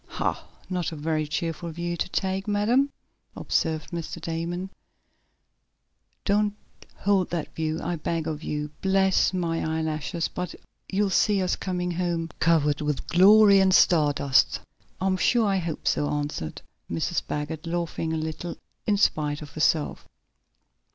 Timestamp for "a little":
18.11-18.57